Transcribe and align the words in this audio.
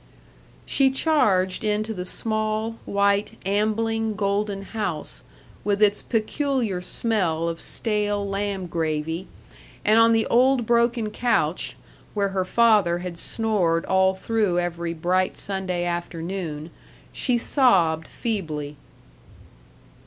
She 0.65 0.89
charged 0.89 1.63
into 1.63 1.93
the 1.93 2.05
small, 2.05 2.71
white, 2.85 3.33
ambling 3.45 4.15
Golden 4.15 4.63
house, 4.63 5.21
with 5.63 5.79
its 5.79 6.01
peculiar 6.01 6.81
smell 6.81 7.47
of 7.47 7.61
stale 7.61 8.27
lamb 8.27 8.65
gravy, 8.65 9.27
and 9.85 9.99
on 9.99 10.11
the 10.11 10.25
old 10.25 10.65
broken 10.65 11.11
couch 11.11 11.77
where 12.15 12.29
her 12.29 12.45
father 12.45 12.97
had 12.97 13.15
snored 13.15 13.85
all 13.85 14.15
through 14.15 14.57
every 14.57 14.95
bright 14.95 15.37
Sunday 15.37 15.85
afternoon 15.85 16.71
she 17.13 17.37
sobbed 17.37 18.07
feebly. 18.07 18.77